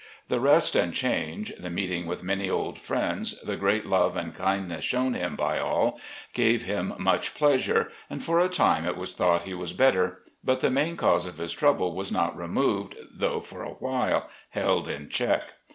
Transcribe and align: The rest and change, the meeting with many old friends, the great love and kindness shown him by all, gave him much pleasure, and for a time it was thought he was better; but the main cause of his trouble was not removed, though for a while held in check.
The 0.29 0.39
rest 0.39 0.75
and 0.75 0.95
change, 0.95 1.53
the 1.59 1.69
meeting 1.69 2.07
with 2.07 2.23
many 2.23 2.49
old 2.49 2.79
friends, 2.79 3.39
the 3.41 3.55
great 3.55 3.85
love 3.85 4.15
and 4.15 4.33
kindness 4.33 4.83
shown 4.83 5.13
him 5.13 5.35
by 5.35 5.59
all, 5.59 6.01
gave 6.33 6.63
him 6.63 6.95
much 6.97 7.35
pleasure, 7.35 7.91
and 8.09 8.23
for 8.23 8.39
a 8.39 8.49
time 8.49 8.87
it 8.87 8.97
was 8.97 9.13
thought 9.13 9.43
he 9.43 9.53
was 9.53 9.73
better; 9.73 10.23
but 10.43 10.61
the 10.61 10.71
main 10.71 10.97
cause 10.97 11.27
of 11.27 11.37
his 11.37 11.53
trouble 11.53 11.93
was 11.95 12.11
not 12.11 12.35
removed, 12.35 12.95
though 13.13 13.41
for 13.41 13.61
a 13.61 13.73
while 13.75 14.27
held 14.49 14.87
in 14.87 15.07
check. 15.07 15.53